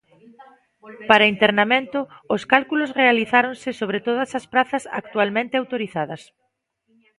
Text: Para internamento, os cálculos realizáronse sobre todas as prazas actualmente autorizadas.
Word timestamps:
Para 1.09 1.29
internamento, 1.33 1.99
os 2.35 2.41
cálculos 2.53 2.93
realizáronse 3.01 3.69
sobre 3.79 3.99
todas 4.07 4.29
as 4.39 4.45
prazas 4.53 4.83
actualmente 4.99 5.53
autorizadas. 5.61 6.21